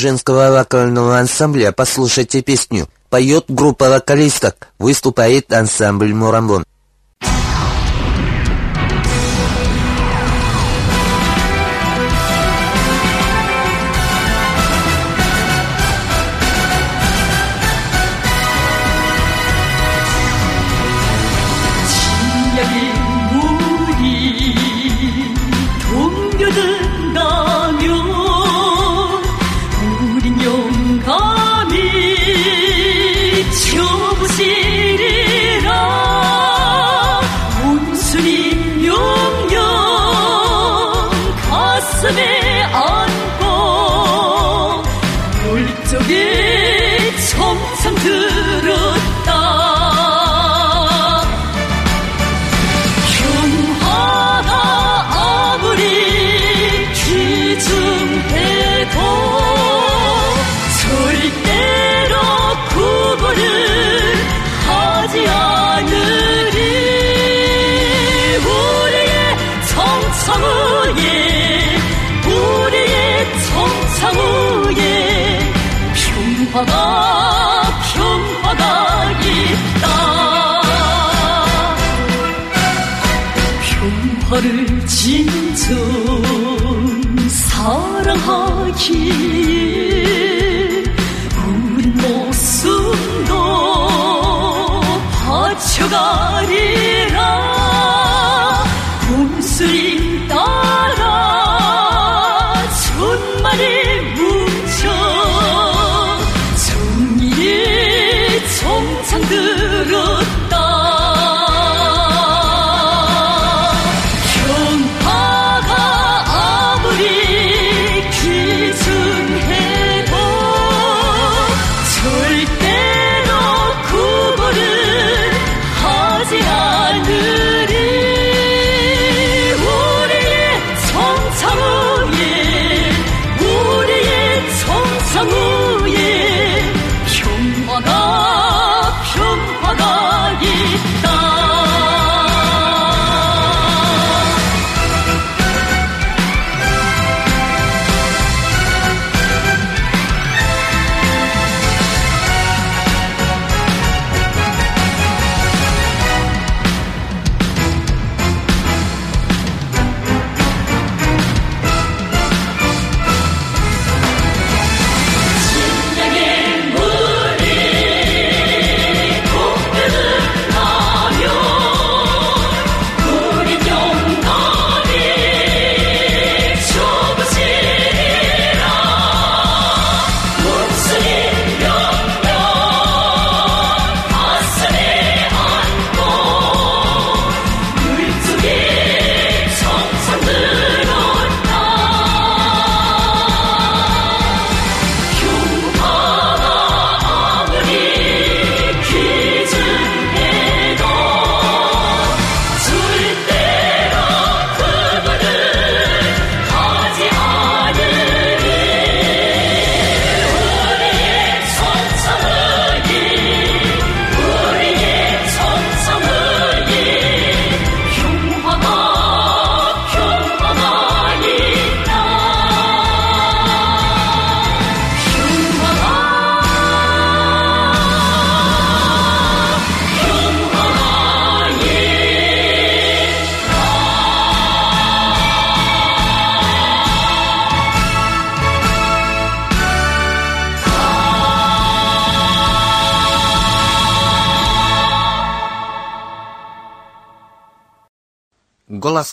женского 0.00 0.50
вокального 0.50 1.18
ансамбля 1.18 1.72
послушайте 1.72 2.42
песню. 2.42 2.88
Поет 3.10 3.44
группа 3.48 3.90
вокалисток, 3.90 4.68
выступает 4.78 5.52
ансамбль 5.52 6.14
«Мурамбон». 6.14 6.64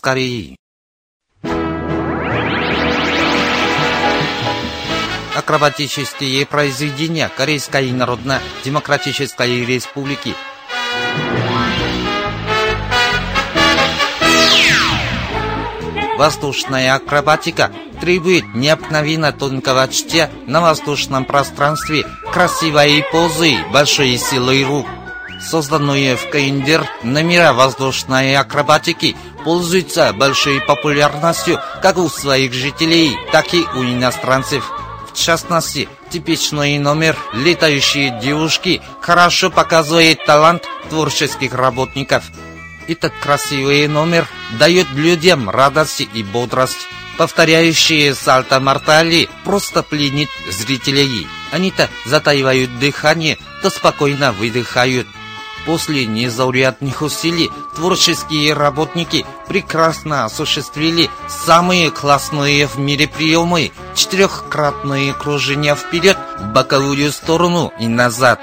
поскорее. 0.08 0.56
Акробатические 5.36 6.46
произведения 6.46 7.30
Корейской 7.36 7.92
Народно-Демократической 7.92 9.66
Республики. 9.66 10.34
Воздушная 16.18 16.96
акробатика 16.96 17.72
требует 18.02 18.56
необыкновенно 18.56 19.32
тонкого 19.32 19.88
чтя 19.90 20.32
на 20.48 20.62
воздушном 20.62 21.26
пространстве, 21.26 22.06
красивой 22.34 23.06
позы, 23.12 23.58
большой 23.72 24.18
силы 24.18 24.64
рук 24.64 24.88
созданные 25.40 26.16
в 26.16 26.30
Каиндер 26.30 26.86
номера 27.04 27.54
воздушной 27.54 28.36
акробатики 28.36 29.16
пользуется 29.48 30.12
большой 30.12 30.60
популярностью 30.60 31.62
как 31.82 31.98
у 31.98 32.10
своих 32.10 32.52
жителей, 32.52 33.16
так 33.32 33.54
и 33.54 33.62
у 33.76 33.84
иностранцев. 33.86 34.70
В 35.10 35.18
частности, 35.18 35.88
типичный 36.10 36.78
номер 36.80 37.16
«Летающие 37.32 38.20
девушки» 38.22 38.82
хорошо 39.00 39.50
показывает 39.50 40.26
талант 40.26 40.68
творческих 40.90 41.54
работников. 41.54 42.26
Этот 42.90 43.14
красивый 43.22 43.88
номер 43.88 44.28
дает 44.60 44.90
людям 44.92 45.50
радость 45.50 46.06
и 46.14 46.24
бодрость. 46.24 46.86
Повторяющие 47.18 48.16
сальто 48.16 48.60
мортали 48.60 49.30
просто 49.46 49.82
пленит 49.82 50.30
зрителей. 50.50 51.26
Они-то 51.54 51.90
затаивают 52.06 52.80
дыхание, 52.80 53.38
то 53.62 53.70
спокойно 53.70 54.34
выдыхают. 54.34 55.08
После 55.68 56.06
незаурядных 56.06 57.02
усилий 57.02 57.52
творческие 57.76 58.54
работники 58.54 59.26
прекрасно 59.50 60.24
осуществили 60.24 61.10
самые 61.28 61.92
классные 61.92 62.68
в 62.68 62.80
мире 62.80 63.10
приемы, 63.10 63.74
четырехкратные 63.94 65.14
кружения 65.14 65.76
вперед, 65.76 66.18
боковую 66.56 67.12
сторону 67.12 67.74
и 67.82 67.88
назад. 67.90 68.40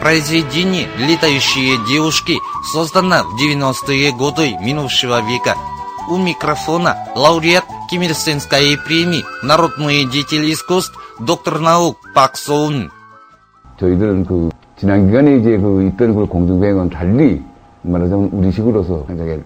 Произведение 0.00 0.88
«Летающие 0.98 1.84
девушки» 1.88 2.38
создано 2.72 3.24
в 3.24 3.42
90-е 3.42 4.12
годы 4.12 4.56
минувшего 4.60 5.20
века. 5.20 5.56
У 6.08 6.16
микрофона 6.16 6.96
лауреат 7.16 7.64
Ким 7.90 8.02
Ир 8.02 8.14
Сенской 8.14 8.78
премии, 8.78 9.24
народный 9.42 10.04
деятель 10.04 10.52
искусств, 10.52 10.96
доктор 11.18 11.58
наук 11.58 11.98
Пак 12.14 12.36
Соун. 12.36 12.92
저희들은 14.81 14.81
그 14.81 14.81
지난 14.81 15.07
기간에 15.07 15.37
이제 15.37 15.57
그 15.57 15.87
있던 15.87 16.15
그 16.15 16.25
공중배행은 16.25 16.89
달리 16.89 17.41
말하자면 17.81 18.29
우리식으로서 18.31 19.05
굉장히 19.07 19.41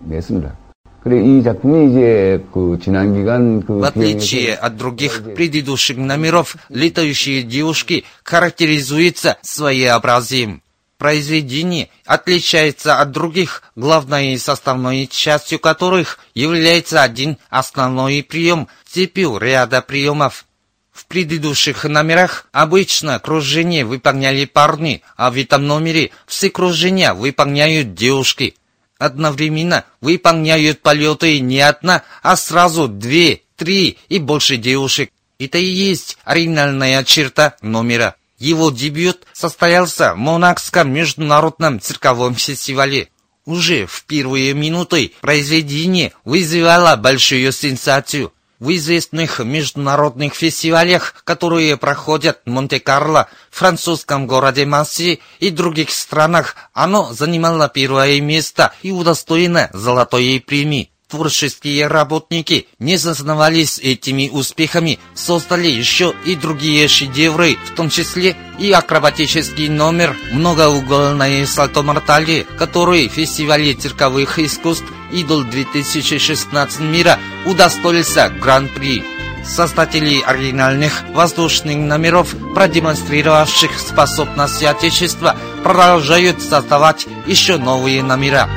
냈습니다. 0.00 0.56
그래 1.02 1.22
이 1.22 1.42
작품이 1.42 1.90
이제 1.90 2.44
그 2.52 2.78
지난 2.82 3.14
기간 3.14 3.60
그 3.60 3.78
В 3.78 3.84
отличие 3.84 4.54
от 4.54 4.76
других 4.76 5.34
предыдущих 5.34 5.98
номеров, 5.98 6.56
летающие 6.70 7.42
девушки 7.42 8.04
характеризуются 8.24 9.36
своеобразием. 9.42 10.62
Произведение 10.96 11.90
отличается 12.06 13.00
от 13.00 13.10
других, 13.10 13.62
главной 13.76 14.38
составной 14.38 15.06
частью 15.06 15.58
которых 15.58 16.18
является 16.34 17.02
один 17.02 17.36
основной 17.50 18.22
прием, 18.22 18.68
цепью 18.86 19.36
ряда 19.36 19.82
приемов.– 19.82 20.46
в 20.91 21.05
предыдущих 21.05 21.85
номерах 21.85 22.47
обычно 22.51 23.19
кружение 23.19 23.85
выполняли 23.85 24.45
парни, 24.45 25.01
а 25.15 25.31
в 25.31 25.37
этом 25.37 25.65
номере 25.65 26.11
все 26.27 26.49
кружения 26.49 27.13
выполняют 27.13 27.93
девушки. 27.93 28.55
Одновременно 28.97 29.85
выполняют 30.01 30.81
полеты 30.81 31.39
не 31.39 31.61
одна, 31.61 32.03
а 32.21 32.35
сразу 32.35 32.87
две, 32.87 33.43
три 33.55 33.97
и 34.09 34.19
больше 34.19 34.57
девушек. 34.57 35.11
Это 35.39 35.57
и 35.57 35.65
есть 35.65 36.17
оригинальная 36.25 37.03
черта 37.05 37.55
номера. 37.61 38.15
Его 38.39 38.71
дебют 38.71 39.25
состоялся 39.33 40.13
в 40.13 40.17
Монакском 40.17 40.91
международном 40.91 41.79
цирковом 41.79 42.35
фестивале. 42.35 43.09
Уже 43.45 43.85
в 43.85 44.03
первые 44.03 44.53
минуты 44.53 45.13
произведение 45.21 46.13
вызывало 46.23 46.95
большую 46.97 47.51
сенсацию. 47.51 48.33
В 48.59 48.75
известных 48.75 49.39
международных 49.39 50.33
фестивалях, 50.35 51.21
которые 51.23 51.77
проходят 51.77 52.41
в 52.45 52.49
Монте-Карло, 52.49 53.29
французском 53.49 54.27
городе 54.27 54.65
Масси 54.65 55.21
и 55.39 55.49
других 55.49 55.91
странах, 55.91 56.57
оно 56.73 57.13
занимало 57.13 57.69
первое 57.69 58.19
место 58.19 58.73
и 58.81 58.91
удостоено 58.91 59.69
золотой 59.71 60.43
премии. 60.45 60.91
Творческие 61.09 61.87
работники 61.87 62.67
не 62.77 62.95
зазнавались 62.97 63.79
этими 63.79 64.29
успехами, 64.29 64.99
создали 65.15 65.67
еще 65.67 66.13
и 66.23 66.35
другие 66.35 66.87
шедевры, 66.87 67.57
в 67.65 67.73
том 67.75 67.89
числе 67.89 68.37
и 68.59 68.71
акробатический 68.71 69.69
номер 69.69 70.15
«Многоугольное 70.31 71.47
сальто 71.47 71.81
мортали», 71.81 72.45
который 72.59 73.09
в 73.09 73.13
фестивале 73.13 73.73
цирковых 73.73 74.37
искусств 74.37 74.85
«Идол 75.11 75.45
2016 75.45 76.79
мира» 76.81 77.17
удостоился 77.47 78.29
гран-при. 78.29 79.03
Создатели 79.43 80.21
оригинальных 80.21 81.05
воздушных 81.09 81.77
номеров, 81.77 82.35
продемонстрировавших 82.53 83.79
способности 83.79 84.65
Отечества, 84.65 85.35
продолжают 85.63 86.39
создавать 86.39 87.07
еще 87.25 87.57
новые 87.57 88.03
номера. 88.03 88.47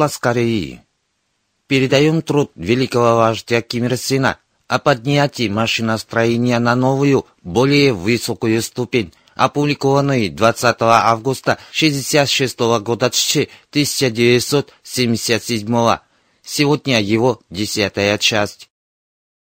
Голос 0.00 0.16
Кореи. 0.16 0.80
Передаем 1.66 2.22
труд 2.22 2.50
великого 2.54 3.16
вождя 3.16 3.60
Ким 3.60 3.84
Ир 3.84 3.98
Сена 3.98 4.38
о 4.66 4.78
поднятии 4.78 5.46
машиностроения 5.46 6.58
на 6.58 6.74
новую, 6.74 7.26
более 7.42 7.92
высокую 7.92 8.62
ступень, 8.62 9.12
опубликованный 9.34 10.30
20 10.30 10.76
августа 10.80 11.58
1966 11.76 12.58
года 12.82 13.08
1977 13.08 15.98
Сегодня 16.42 17.02
его 17.02 17.42
десятая 17.50 18.16
часть. 18.16 18.69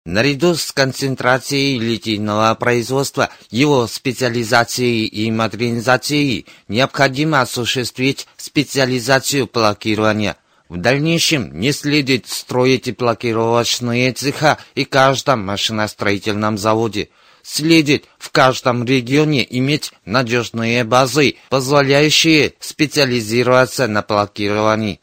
Наряду 0.05 0.57
с 0.57 0.73
концентрацией 0.73 1.79
литейного 1.79 2.53
производства, 2.57 3.31
его 3.53 3.87
специализацией 3.87 5.07
и 5.07 5.31
модернизацией 5.31 6.47
необходимо 6.67 7.41
осуществить 7.41 8.27
специализацию 8.37 9.49
блокирования. 9.53 10.37
В 10.69 10.77
дальнейшем 10.77 11.57
не 11.57 11.71
следует 11.71 12.27
строить 12.27 12.97
блокировочные 12.97 14.13
цеха 14.13 14.59
и 14.75 14.85
каждом 14.85 15.47
машиностроительном 15.47 16.59
заводе. 16.59 17.11
Следует 17.45 18.07
в 18.19 18.31
каждом 18.31 18.85
регионе 18.85 19.47
иметь 19.49 19.93
надежные 20.05 20.83
базы, 20.83 21.37
позволяющие 21.49 22.55
специализироваться 22.59 23.87
на 23.87 24.03
блокировании. 24.03 25.02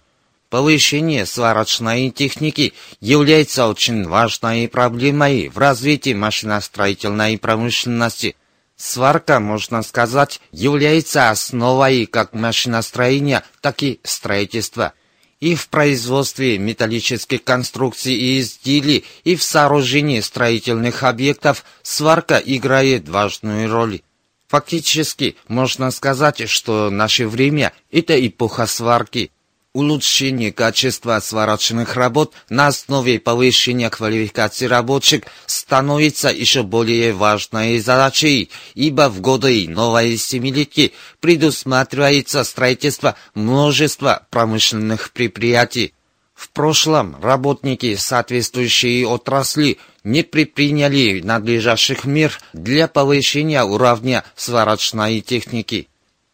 Повышение 0.50 1.28
сварочной 1.28 2.10
техники 2.10 2.74
является 3.00 3.68
очень 3.68 4.08
важной 4.08 4.68
проблемой 4.68 5.48
в 5.48 5.60
развитии 5.60 6.16
машиностроительной 6.16 7.38
промышленности. 7.38 8.36
Сварка, 8.76 9.40
можно 9.40 9.84
сказать, 9.84 10.42
является 10.52 11.30
основой 11.30 12.08
как 12.08 12.34
машиностроения, 12.34 13.44
так 13.62 13.84
и 13.84 14.00
строительства. 14.04 14.94
И 15.40 15.54
в 15.54 15.70
производстве 15.70 16.58
металлических 16.58 17.44
конструкций 17.44 18.16
и 18.16 18.40
изделий, 18.40 19.06
и 19.24 19.36
в 19.36 19.44
сооружении 19.44 20.20
строительных 20.20 21.04
объектов 21.04 21.64
сварка 21.84 22.42
играет 22.44 23.08
важную 23.08 23.72
роль. 23.72 24.02
Фактически, 24.48 25.36
можно 25.48 25.92
сказать, 25.92 26.50
что 26.50 26.90
наше 26.90 27.28
время– 27.28 27.72
это 27.92 28.26
эпоха 28.26 28.66
сварки– 28.66 29.32
Улучшение 29.74 30.52
качества 30.52 31.20
сварочных 31.20 31.96
работ 31.96 32.34
на 32.50 32.68
основе 32.68 33.20
повышения 33.20 33.92
квалификации 33.92 34.66
рабочих 34.66 35.26
становится 35.46 36.30
еще 36.30 36.64
более 36.64 37.14
важной 37.14 37.78
задачей, 37.78 38.50
ибо 38.74 39.10
в 39.10 39.22
годы 39.22 39.68
новой 39.70 40.18
семилетки 40.18 40.94
предусматривается 41.20 42.44
строительство 42.46 43.16
множества 43.36 44.26
промышленных 44.32 45.12
предприятий. 45.12 45.94
В 46.34 46.50
прошлом 46.50 47.18
работники 47.22 47.96
соответствующей 47.96 49.06
отрасли 49.06 49.78
не 50.04 50.24
предприняли 50.24 51.22
надлежащих 51.22 52.06
мер 52.06 52.40
для 52.54 52.88
повышения 52.88 53.64
уровня 53.64 54.24
сварочной 54.36 55.22
техники. 55.22 55.89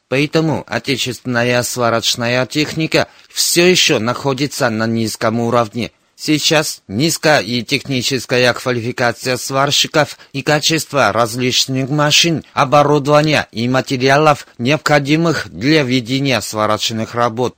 Поэтому 0.07 0.63
отечественная 0.67 1.63
сварочная 1.63 2.45
техника 2.45 3.07
все 3.27 3.69
еще 3.69 3.99
находится 3.99 4.69
на 4.69 4.85
низком 4.85 5.39
уровне. 5.39 5.91
Сейчас 6.15 6.81
низкая 6.87 7.41
и 7.41 7.61
техническая 7.63 8.53
квалификация 8.53 9.35
сварщиков 9.35 10.17
и 10.31 10.43
качество 10.43 11.11
различных 11.11 11.89
машин, 11.89 12.45
оборудования 12.53 13.47
и 13.51 13.67
материалов, 13.67 14.47
необходимых 14.57 15.49
для 15.49 15.83
ведения 15.83 16.39
сварочных 16.39 17.15
работ. 17.15 17.55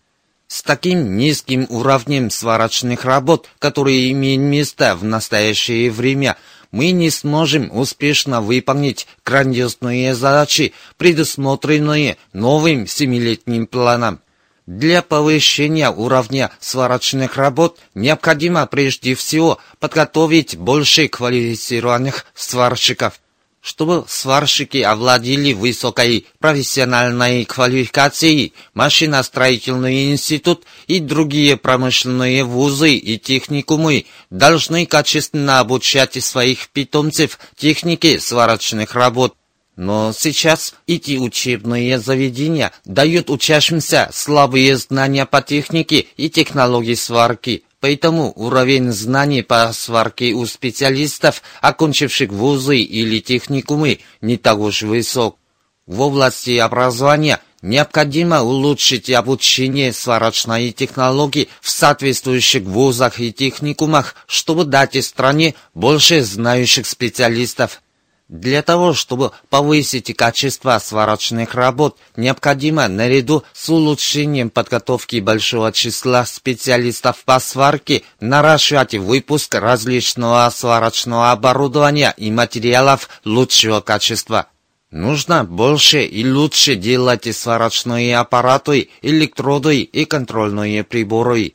С 0.47 0.63
таким 0.63 1.17
низким 1.17 1.67
уровнем 1.69 2.31
сварочных 2.31 3.03
работ, 3.03 3.49
которые 3.59 4.11
имеют 4.13 4.41
место 4.41 4.95
в 4.95 5.03
настоящее 5.03 5.91
время, 5.91 6.37
мы 6.72 6.91
не 6.91 7.09
сможем 7.09 7.70
успешно 7.76 8.41
выполнить 8.41 9.07
грандиозные 9.26 10.15
задачи, 10.15 10.74
предусмотренные 10.97 12.18
новым 12.34 12.88
семилетним 12.88 13.68
планом. 13.68 14.20
Для 14.65 15.01
повышения 15.01 15.89
уровня 15.89 16.51
сварочных 16.59 17.38
работ 17.38 17.80
необходимо 17.95 18.65
прежде 18.68 19.15
всего 19.15 19.59
подготовить 19.80 20.57
больше 20.57 21.07
квалифицированных 21.07 22.26
сварщиков– 22.36 23.22
чтобы 23.62 24.05
сварщики 24.08 24.78
овладели 24.78 25.53
высокой 25.53 26.26
профессиональной 26.39 27.45
квалификацией, 27.45 28.53
машиностроительный 28.74 30.12
институт 30.12 30.64
и 30.88 30.99
другие 30.99 31.58
промышленные 31.58 32.43
вузы 32.43 32.95
и 32.95 33.18
техникумы 33.18 34.05
должны 34.30 34.86
качественно 34.86 35.60
обучать 35.60 36.24
своих 36.24 36.70
питомцев 36.70 37.39
технике 37.55 38.20
сварочных 38.20 38.95
работ. 38.95 39.36
Но 39.76 40.12
сейчас 40.12 40.74
эти 40.88 41.18
учебные 41.18 41.99
заведения 41.99 42.72
дают 42.84 43.30
учащимся 43.30 44.10
слабые 44.12 44.76
знания 44.78 45.26
по 45.28 45.41
технике 45.41 46.08
и 46.18 46.30
технологии 46.30 46.95
сварки– 46.95 47.64
Поэтому 47.80 48.34
уровень 48.36 48.91
знаний 48.91 49.43
по 49.43 49.71
сварке 49.71 50.34
у 50.34 50.45
специалистов, 50.47 51.43
окончивших 51.61 52.32
вузы 52.32 52.78
или 52.78 53.19
техникумы, 53.19 53.99
не 54.21 54.38
так 54.38 54.57
уж 54.57 54.82
высок. 54.82 55.38
В 55.86 56.01
области 56.01 56.57
образования 56.57 57.39
необходимо 57.61 58.41
улучшить 58.41 59.11
обучение 59.11 59.93
сварочной 59.93 60.71
технологии 60.71 61.49
в 61.61 61.69
соответствующих 61.69 62.63
вузах 62.63 63.19
и 63.19 63.32
техникумах, 63.32 64.15
чтобы 64.25 64.65
дать 64.65 65.03
стране 65.05 65.53
больше 65.75 66.23
знающих 66.23 66.88
специалистов. 66.88 67.82
Для 68.30 68.61
того, 68.61 68.93
чтобы 68.93 69.32
повысить 69.49 70.13
качество 70.15 70.78
сварочных 70.80 71.55
работ, 71.55 71.97
необходимо 72.17 72.89
наряду 72.89 73.43
с 73.53 73.69
улучшением 73.69 74.49
подготовки 74.49 75.21
большого 75.21 75.71
числа 75.71 76.25
специалистов 76.25 77.23
по 77.23 77.39
сварке 77.39 78.03
наращивать 78.19 78.95
выпуск 78.95 79.55
различного 79.55 80.49
сварочного 80.53 81.32
оборудования 81.32 82.13
и 82.17 82.30
материалов 82.30 83.07
лучшего 83.23 83.80
качества. 83.80 84.47
Нужно 84.91 85.45
больше 85.45 86.03
и 86.03 86.30
лучше 86.30 86.75
делать 86.75 87.34
сварочные 87.34 88.17
аппараты, 88.17 88.89
электроды 89.01 89.82
и 89.82 90.03
контрольные 90.03 90.84
приборы. 90.84 91.53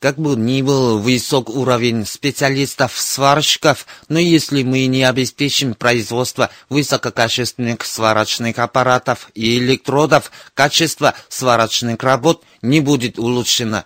Как 0.00 0.16
бы 0.16 0.36
ни 0.36 0.62
был 0.62 1.00
высок 1.00 1.50
уровень 1.50 2.06
специалистов-сварщиков, 2.06 3.84
но 4.08 4.20
если 4.20 4.62
мы 4.62 4.86
не 4.86 5.02
обеспечим 5.02 5.74
производство 5.74 6.50
высококачественных 6.68 7.84
сварочных 7.84 8.60
аппаратов 8.60 9.28
и 9.34 9.58
электродов, 9.58 10.30
качество 10.54 11.14
сварочных 11.28 12.00
работ 12.04 12.44
не 12.62 12.78
будет 12.78 13.18
улучшено. 13.18 13.84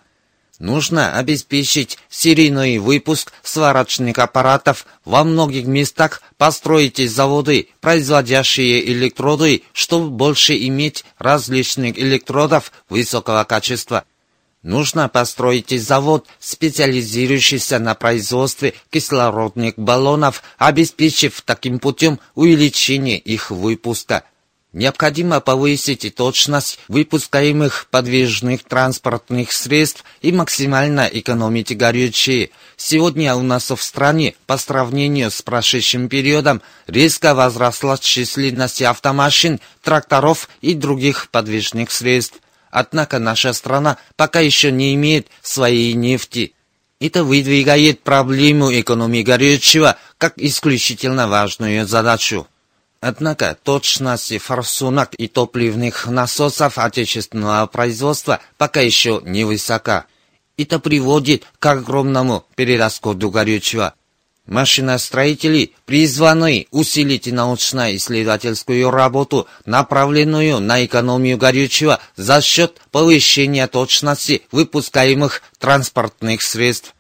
Нужно 0.59 1.17
обеспечить 1.17 1.99
серийный 2.11 2.77
выпуск 2.77 3.33
сварочных 3.43 4.19
аппаратов 4.19 4.87
во 5.07 5.25
многих 5.25 5.65
местах, 5.65 6.21
построить 6.37 6.99
заводы, 7.11 7.71
производящие 7.81 8.87
электроды, 8.93 9.63
чтобы 9.73 10.11
больше 10.11 10.59
иметь 10.67 11.07
различных 11.19 11.99
электродов 11.99 12.71
высокого 12.91 13.45
качества. 13.45 14.05
Нужно 14.63 15.09
построить 15.09 15.71
завод, 15.81 16.29
специализирующийся 16.39 17.81
на 17.81 17.97
производстве 17.97 18.75
кислородных 18.91 19.75
баллонов, 19.77 20.45
обеспечив 20.57 21.43
таким 21.43 21.81
путем 21.81 22.21
увеличение 22.37 23.19
их 23.19 23.51
выпуска. 23.51 24.23
Необходимо 24.73 25.41
повысить 25.41 26.15
точность 26.15 26.79
выпускаемых 26.89 27.89
подвижных 27.91 28.63
транспортных 28.63 29.53
средств 29.53 30.05
и 30.23 30.33
максимально 30.33 31.11
экономить 31.13 31.77
горючее. 31.77 32.51
Сегодня 32.77 33.35
у 33.35 33.43
нас 33.43 33.71
в 33.71 33.83
стране, 33.83 34.35
по 34.47 34.57
сравнению 34.57 35.31
с 35.31 35.43
прошедшим 35.43 36.09
периодом, 36.09 36.63
резко 36.87 37.35
возросла 37.35 37.99
численность 37.99 38.81
автомашин, 38.81 39.61
тракторов 39.83 40.49
и 40.63 40.73
других 40.73 41.29
подвижных 41.31 41.91
средств. 41.91 42.42
Однако 42.73 43.19
наша 43.19 43.53
страна 43.53 43.99
пока 44.17 44.41
еще 44.41 44.73
не 44.73 44.95
имеет 44.95 45.29
своей 45.43 45.93
нефти. 45.93 46.55
Это 47.01 47.23
выдвигает 47.23 48.01
проблему 48.01 48.73
экономии 48.73 49.23
горючего 49.23 49.99
как 50.17 50.33
исключительно 50.39 51.29
важную 51.29 51.87
задачу. 51.87 52.49
Однако 53.01 53.59
точность 53.63 54.39
форсунок 54.39 55.13
и 55.15 55.29
топливных 55.29 56.07
насосов 56.07 56.79
отечественного 56.79 57.67
производства 57.67 58.41
пока 58.57 58.81
еще 58.81 59.21
невысока. 59.25 60.07
Это 60.57 60.79
приводит 60.79 61.45
к 61.59 61.67
огромному 61.67 62.47
перерасходу 62.57 63.31
горючего. 63.31 63.95
Машиностроители 64.47 65.73
призваны 65.87 66.67
усилить 66.73 67.31
научно-исследовательскую 67.31 68.91
работу, 68.91 69.47
направленную 69.67 70.59
на 70.59 70.85
экономию 70.85 71.39
горючего 71.39 72.01
за 72.17 72.41
счет 72.41 72.81
повышения 72.91 73.69
точности 73.69 74.43
выпускаемых 74.51 75.43
транспортных 75.59 76.43
средств. 76.43 76.95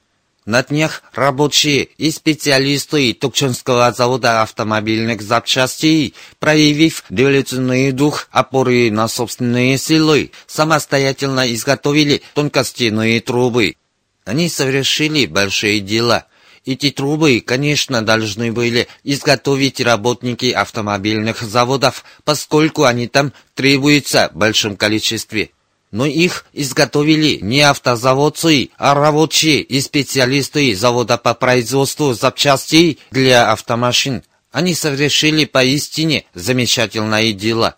На 0.45 0.63
днях 0.63 1.03
рабочие 1.15 1.85
и 1.99 2.11
специалисты 2.11 3.13
Тукченского 3.13 3.93
завода 3.93 4.43
автомобильных 4.43 5.23
запчастей, 5.23 6.15
проявив 6.41 7.05
революционный 7.11 7.93
дух 7.93 8.29
опоры 8.33 8.91
на 8.91 9.07
собственные 9.07 9.79
силы, 9.79 10.33
самостоятельно 10.47 11.53
изготовили 11.53 12.23
тонкостенные 12.35 13.21
трубы. 13.21 13.77
Они 14.25 14.49
совершили 14.49 15.27
большие 15.27 15.81
дела. 15.81 16.27
Эти 16.65 16.91
трубы, 16.91 17.41
конечно, 17.41 18.03
должны 18.03 18.53
были 18.53 18.87
изготовить 19.03 19.81
работники 19.81 20.51
автомобильных 20.51 21.43
заводов, 21.43 22.05
поскольку 22.25 22.85
они 22.85 23.09
там 23.09 23.33
требуются 23.55 24.31
в 24.33 24.37
большом 24.37 24.77
количестве 24.77 25.51
но 25.93 26.07
их 26.07 26.47
изготовили 26.55 27.39
не 27.43 27.61
автозаводцы, 27.61 28.71
а 28.79 28.95
рабочие 28.95 29.61
и 29.61 29.81
специалисты 29.81 30.75
завода 30.75 31.19
по 31.19 31.35
производству 31.35 32.15
запчастей 32.15 32.99
для 33.11 33.53
автомашин. 33.53 34.25
Они 34.51 34.75
совершили 34.75 35.45
поистине 35.45 36.25
замечательное 36.35 37.33
дело. 37.33 37.77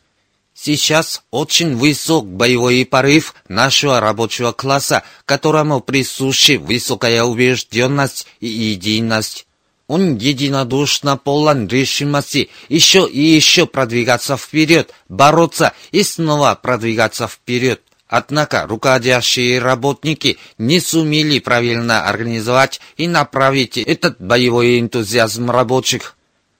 Сейчас 0.55 1.25
очень 1.33 1.77
высок 1.77 2.27
боевой 2.27 2.87
порыв 2.87 3.35
нашего 3.49 3.99
рабочего 3.99 4.53
класса, 4.53 5.03
которому 5.25 5.81
присущи 5.81 6.53
высокая 6.53 7.25
убежденность 7.25 8.29
и 8.39 8.47
единость. 8.47 9.47
Он 9.89 10.17
единодушно 10.17 11.17
полон 11.17 11.67
решимости 11.67 12.51
еще 12.69 13.07
и 13.07 13.21
еще 13.21 13.67
продвигаться 13.67 14.37
вперед, 14.37 14.95
бороться 15.09 15.73
и 15.91 16.05
снова 16.05 16.55
продвигаться 16.55 17.27
вперед. 17.27 17.83
Однако 18.07 18.67
руководящие 18.69 19.59
работники 19.59 20.39
не 20.57 20.79
сумели 20.79 21.41
правильно 21.41 22.09
организовать 22.09 22.81
и 22.97 23.09
направить 23.09 23.77
этот 23.77 24.21
боевой 24.21 24.79
энтузиазм 24.79 25.51
рабочих. 25.51 26.17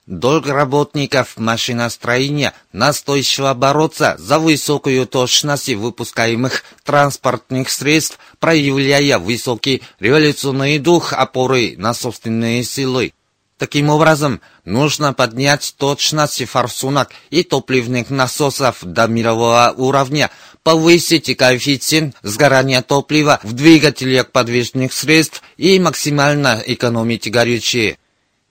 Долг 0.07 0.45
работников 0.45 1.35
машиностроения 1.37 2.53
настойчиво 2.71 3.55
бороться 3.55 4.15
за 4.19 4.37
высокую 4.37 5.07
точность 5.07 5.69
выпускаемых 5.69 6.63
транспортных 6.83 7.71
средств, 7.71 8.19
проявляя 8.39 9.17
высокий 9.17 9.81
революционный 9.99 10.77
дух 10.77 11.11
опоры 11.11 11.73
на 11.77 11.95
собственные 11.95 12.63
силы. 12.63 13.13
Таким 13.57 13.89
образом, 13.89 14.41
нужно 14.63 15.11
поднять 15.13 15.73
точность 15.75 16.45
форсунок 16.45 17.09
и 17.31 17.41
топливных 17.41 18.11
насосов 18.11 18.83
до 18.83 19.07
мирового 19.07 19.73
уровня, 19.75 20.29
повысить 20.61 21.35
коэффициент 21.35 22.15
сгорания 22.21 22.83
топлива 22.83 23.39
в 23.41 23.53
двигателях 23.53 24.29
подвижных 24.31 24.93
средств 24.93 25.41
и 25.57 25.79
максимально 25.79 26.61
экономить 26.63 27.31
горючее. 27.31 27.97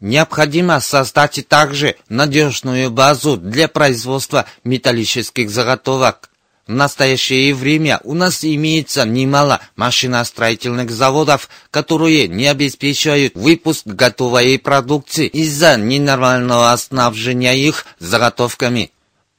Необходимо 0.04 0.80
создать 0.80 1.48
также 1.48 1.96
надежную 2.10 2.90
базу 2.90 3.38
для 3.38 3.68
производства 3.68 4.44
металлических 4.62 5.48
заготовок. 5.48 6.28
В 6.66 6.72
настоящее 6.72 7.54
время 7.54 8.02
у 8.04 8.12
нас 8.12 8.44
имеется 8.44 9.06
немало 9.06 9.60
машиностроительных 9.76 10.90
заводов, 10.90 11.48
которые 11.70 12.28
не 12.28 12.48
обеспечивают 12.48 13.34
выпуск 13.34 13.86
готовой 13.86 14.58
продукции 14.58 15.26
из-за 15.26 15.78
ненормального 15.78 16.76
снабжения 16.76 17.54
их 17.54 17.86
заготовками. 17.98 18.90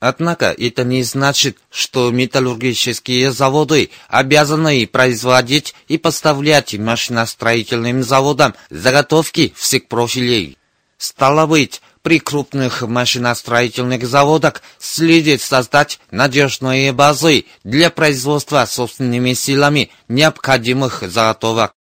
Однако 0.07 0.53
это 0.55 0.83
не 0.83 1.01
значит, 1.01 1.57
что 1.71 2.11
металлургические 2.11 3.31
заводы 3.31 3.89
обязаны 4.07 4.85
производить 4.85 5.73
и 5.87 5.97
поставлять 5.97 6.75
машиностроительным 6.75 8.03
заводам 8.03 8.53
заготовки 8.69 9.51
всех 9.57 9.87
профилей. 9.87 10.59
Стало 10.99 11.47
быть, 11.47 11.81
при 12.03 12.19
крупных 12.19 12.83
машиностроительных 12.83 14.05
заводах 14.05 14.61
следует 14.77 15.41
создать 15.41 15.99
надежные 16.11 16.93
базы 16.93 17.45
для 17.63 17.89
производства 17.89 18.63
собственными 18.67 19.33
силами 19.33 19.89
необходимых 20.07 21.01
заготовок. 21.01 21.73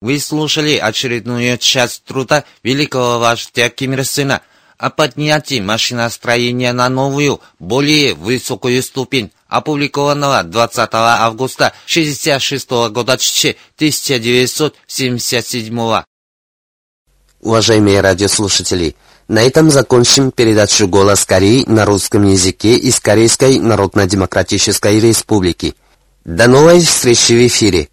Вы 0.00 0.18
слушали 0.18 0.78
очередную 0.78 1.58
часть 1.58 2.02
труда 2.02 2.42
великого 2.64 3.20
вождя 3.20 3.70
Ким 3.70 3.92
Ир 3.92 4.04
Сына 4.04 4.42
о 4.78 4.90
поднятии 4.90 5.60
машиностроения 5.60 6.72
на 6.72 6.88
новую, 6.88 7.40
более 7.58 8.14
высокую 8.14 8.82
ступень, 8.82 9.30
опубликованного 9.48 10.42
20 10.42 10.88
августа 10.92 11.72
1966 11.88 12.70
года 12.92 13.12
1977 13.14 16.02
Уважаемые 17.40 18.00
радиослушатели, 18.00 18.96
на 19.28 19.42
этом 19.42 19.70
закончим 19.70 20.30
передачу 20.30 20.88
«Голос 20.88 21.24
Кореи» 21.24 21.64
на 21.66 21.84
русском 21.84 22.24
языке 22.24 22.76
из 22.76 23.00
Корейской 23.00 23.58
Народно-Демократической 23.58 25.00
Республики. 25.00 25.74
До 26.24 26.48
новой 26.48 26.80
встречи 26.80 27.32
в 27.32 27.46
эфире! 27.46 27.88